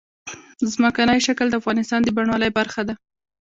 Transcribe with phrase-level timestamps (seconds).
[0.73, 2.93] ځمکنی شکل د افغانستان د بڼوالۍ برخه ده.